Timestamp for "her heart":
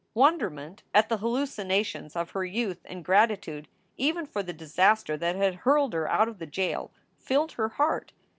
7.51-8.11